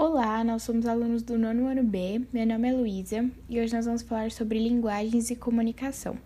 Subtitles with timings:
[0.00, 2.22] Olá, nós somos alunos do nono ano B.
[2.32, 6.16] Meu nome é Luísa e hoje nós vamos falar sobre linguagens e comunicação.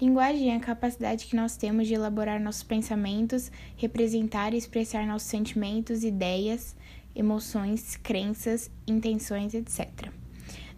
[0.00, 5.28] Linguagem é a capacidade que nós temos de elaborar nossos pensamentos, representar e expressar nossos
[5.28, 6.74] sentimentos, ideias,
[7.14, 10.08] emoções, crenças, intenções, etc.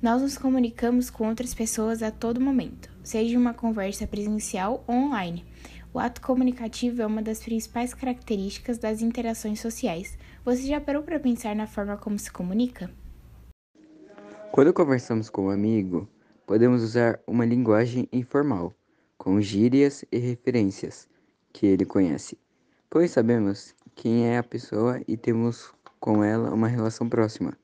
[0.02, 5.44] Nós nos comunicamos com outras pessoas a todo momento, seja uma conversa presencial ou online.
[5.92, 10.18] O ato comunicativo é uma das principais características das interações sociais.
[10.44, 12.90] Você já parou para pensar na forma como se comunica?
[14.52, 16.08] Quando conversamos com um amigo,
[16.46, 18.72] podemos usar uma linguagem informal,
[19.18, 21.08] com gírias e referências
[21.52, 22.38] que ele conhece,
[22.88, 27.56] pois sabemos quem é a pessoa e temos com ela uma relação próxima.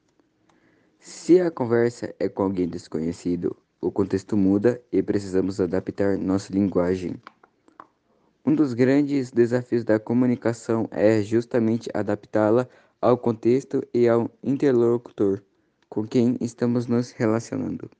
[0.98, 7.16] Se a conversa é com alguém desconhecido, o contexto muda e precisamos adaptar nossa linguagem.
[8.44, 12.68] Um dos grandes desafios da comunicação é justamente adaptá-la
[13.00, 15.40] ao contexto e ao interlocutor
[15.88, 17.90] com quem estamos nos relacionando.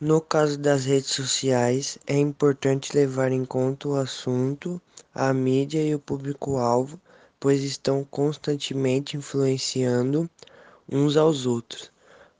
[0.00, 4.80] No caso das redes sociais, é importante levar em conta o assunto,
[5.14, 7.00] a mídia e o público-alvo,
[7.38, 10.30] pois estão constantemente influenciando
[10.90, 11.92] uns aos outros.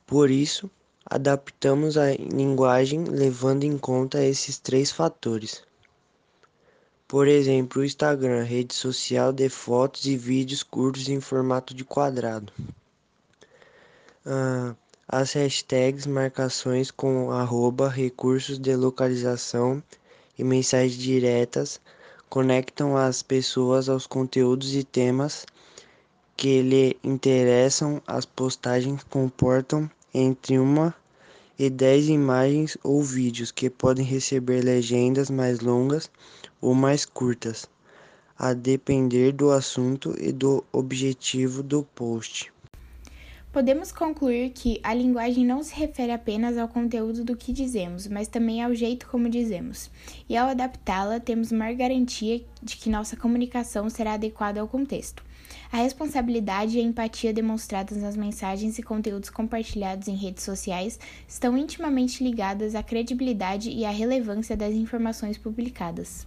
[0.05, 0.71] Por isso,
[1.05, 5.61] adaptamos a linguagem levando em conta esses três fatores.
[7.13, 12.51] Por exemplo, o Instagram, rede social de fotos e vídeos curtos em formato de quadrado.
[14.25, 14.73] Ah,
[15.07, 19.83] as hashtags, marcações com arroba, recursos de localização
[20.39, 21.79] e mensagens diretas
[22.31, 25.45] conectam as pessoas aos conteúdos e temas
[26.35, 28.01] que lhe interessam.
[28.07, 30.95] As postagens comportam entre uma
[31.59, 36.09] e 10 imagens ou vídeos que podem receber legendas mais longas
[36.63, 37.69] ou mais curtas,
[38.39, 42.53] a depender do assunto e do objetivo do post.
[43.51, 48.29] Podemos concluir que a linguagem não se refere apenas ao conteúdo do que dizemos, mas
[48.29, 49.91] também ao jeito como dizemos.
[50.27, 55.21] E ao adaptá-la, temos maior garantia de que nossa comunicação será adequada ao contexto.
[55.71, 60.97] A responsabilidade e a empatia demonstradas nas mensagens e conteúdos compartilhados em redes sociais
[61.27, 66.25] estão intimamente ligadas à credibilidade e à relevância das informações publicadas.